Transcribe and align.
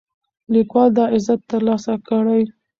لیکوال 0.53 0.89
دا 0.97 1.05
عزت 1.15 1.39
ترلاسه 1.51 1.93
کړی. 2.07 2.41